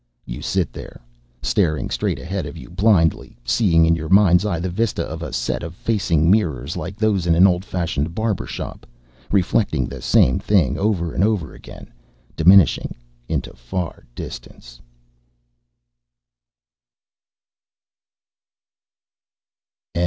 [0.25, 0.99] You sit there,
[1.43, 5.31] staring straight ahead of you blindly, seeing in your mind's eye the vista of a
[5.31, 8.87] set of facing mirrors, like those in an old fashioned barber shop,
[9.29, 11.91] reflecting the same thing over and over again,
[12.35, 12.95] diminishing
[13.29, 14.81] into far distance.